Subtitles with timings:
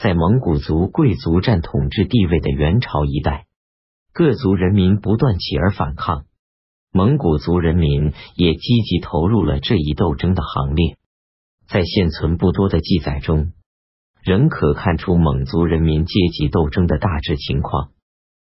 [0.00, 3.46] 在蒙古族贵族占统治地位的元朝一代，
[4.12, 6.26] 各族人民不断起而反抗，
[6.92, 10.98] 蒙古族人民也积极投入了这一斗争的行列。
[11.66, 13.52] 在现存不多的记载中，
[14.22, 17.90] 仍可看出蒙族人民阶级斗争的大致情况。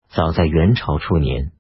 [0.09, 1.51] 早在元朝初年，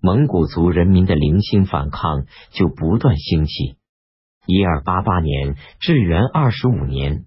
[0.00, 3.78] 蒙古族人民的零星反抗就不断兴起。
[4.46, 7.24] 一二八八年至元二十五年。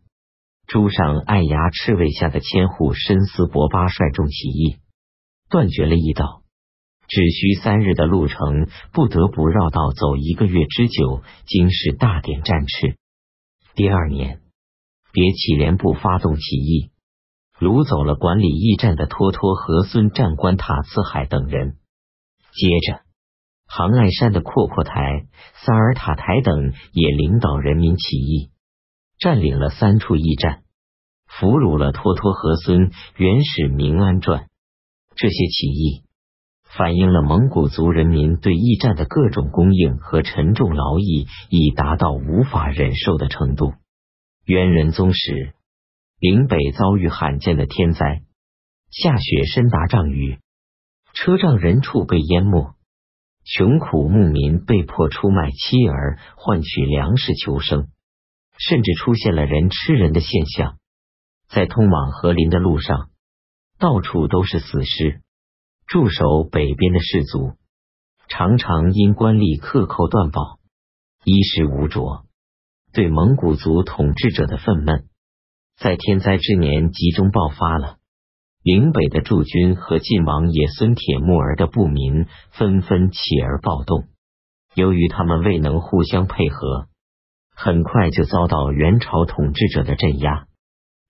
[0.67, 4.75] 朱上爱牙赤卫下的千户申思伯巴率众起义，
[5.49, 6.43] 断绝了驿道，
[7.07, 12.97] 只需三日的路程，不得不绕道走一个月之久，经是大典战事。
[13.75, 14.41] 第二年，
[15.13, 16.91] 别启连部发动起义，
[17.57, 21.77] 掳走了管理驿站的托托和孙战官塔次海等人。
[22.51, 23.03] 接着，
[23.67, 25.27] 杭爱山的阔阔台、
[25.63, 28.51] 萨尔塔台等也领导人民起义。
[29.19, 30.63] 占领了三处驿站，
[31.25, 34.47] 俘虏了托托和孙，原始明安传。
[35.15, 36.03] 这些起义
[36.63, 43.73] 反映了蒙古族人民对驿站的各种供应和沉重劳役已达到无法忍受的程度。
[44.45, 45.53] 元仁宗时，
[46.19, 48.21] 岭北遭遇罕见的天灾，
[48.91, 50.37] 下雪深达丈余，
[51.13, 52.75] 车仗人畜被淹没，
[53.43, 57.87] 穷苦牧民被迫出卖妻儿换取粮食求生。
[58.57, 60.77] 甚至出现了人吃人的现象，
[61.49, 63.09] 在通往和林的路上，
[63.79, 65.21] 到处都是死尸。
[65.85, 67.53] 驻守北边的士族
[68.27, 70.59] 常常因官吏克扣断保，
[71.23, 72.25] 衣食无着，
[72.91, 75.05] 对蒙古族统治者的愤懑
[75.77, 77.97] 在天灾之年集中爆发了。
[78.63, 84.09] 岭北的驻军和晋王爷孙铁木儿的部民纷纷起而暴动，
[84.73, 86.89] 由于他们未能互相配合。
[87.59, 90.45] 很快就遭到元朝统治者的镇压，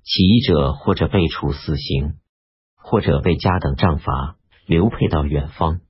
[0.01, 2.13] 起义者或者被处死刑，
[2.77, 5.81] 或者被加等杖罚，流配到远方。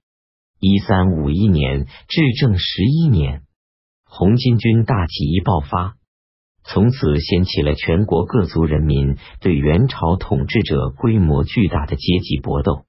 [0.59, 3.43] 一三五一年至正十一年，
[4.03, 5.97] 红巾军大起义爆发，
[6.63, 12.87] 从此掀起了全国各族人民对元朝统治者规模巨大的阶级搏斗。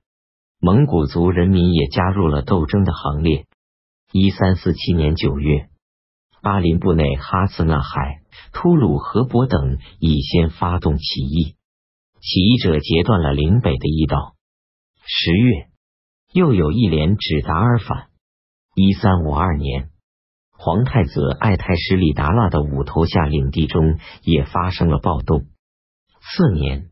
[0.59, 3.45] 蒙古族人民也加入了斗争的行列。
[4.11, 5.68] 一三四七年九月。
[6.43, 8.21] 巴林部内哈斯纳海、
[8.53, 11.57] 突鲁河伯等已先发动起义，
[12.21, 14.35] 起义者截断了岭北的驿道。
[15.05, 15.69] 十月，
[16.33, 18.09] 又有一连指达而返。
[18.75, 19.91] 一三五二年，
[20.53, 25.47] 皇太子爱太师里达腊的五头下领地中也发生了暴动。
[26.21, 26.91] 次年，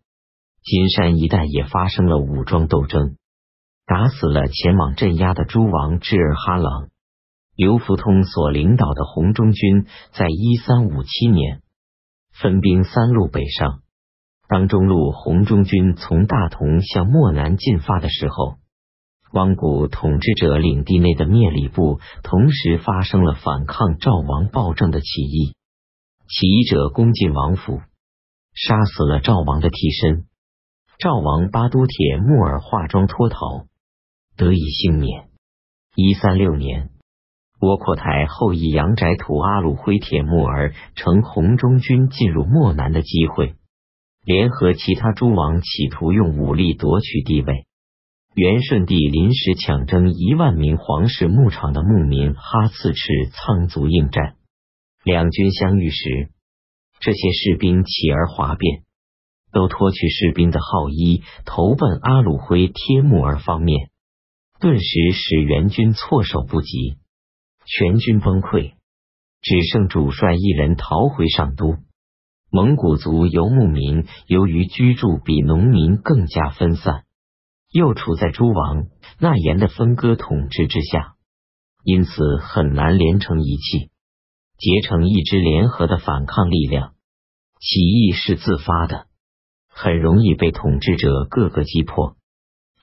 [0.65, 3.17] 金山一带也发生了武装斗争，
[3.87, 6.89] 打死了前往镇压的诸王智尔哈朗。
[7.57, 11.63] 刘福通所领导的红中军在一三五七年
[12.31, 13.81] 分兵三路北上。
[14.47, 18.57] 当中路红中军从大同向漠南进发的时候，
[19.33, 25.57] 汪古统治者领地内的灭里部同时发生了反抗赵王暴政的起义。
[26.29, 27.81] 起义者攻进王府，
[28.53, 30.27] 杀死了赵王的替身。
[30.99, 33.67] 赵王巴都铁木儿化妆脱逃，
[34.37, 35.31] 得以幸免。
[35.95, 36.91] 一三六年。
[37.59, 43.55] 窝阔台后裔杨宅土阿鲁灰铁木儿乘红中军进入漠南的机会，
[44.25, 47.67] 联合其他诸王企图用武力夺取地位。
[48.35, 54.35] 元顺帝临时抢征一万名皇室牧场的牧民哈次赤仓卒应战。
[55.03, 56.29] 两军相遇时，
[57.01, 58.83] 这些士兵起而哗变，
[59.51, 63.89] 都脱去士兵的号衣，投奔阿鲁灰贴木儿方面，
[64.61, 66.99] 顿时使元军措手不及。
[67.67, 68.75] 全军崩溃，
[69.43, 71.79] 只剩主帅一人逃回上都。
[72.49, 77.05] 蒙古族游牧民由于居住比农民更加分散，
[77.73, 78.87] 又处在诸王
[79.19, 81.17] 纳言的分割统治之下，
[81.83, 83.91] 因此很难连成一气，
[84.59, 86.95] 结成一支联合的反抗力量。
[87.59, 89.07] 起义是自发的，
[89.69, 92.17] 很容易被统治者各个击破。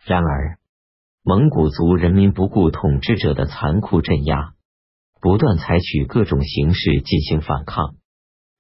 [0.04, 0.60] 然而，
[1.24, 4.56] 蒙古族人民不顾统治者的残酷镇压。
[5.24, 7.96] 不断采取各种形式进行反抗，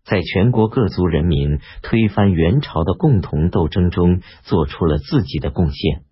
[0.05, 6.03] 在全国各族人民推翻元朝的共同斗争中，做出了自己的贡献。